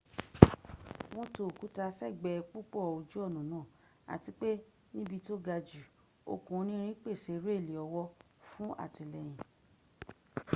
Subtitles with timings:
[1.15, 3.65] wọn tó òkúta s'ẹ́gbẹ́ púpọ̀ ojú ọ̀nà náà
[4.13, 4.49] àti pé
[4.95, 5.81] níbi tó gajù
[6.33, 8.03] okùn onírin pèsè réèlì ọwọ́
[8.49, 9.35] fún àtìlẹ́yìn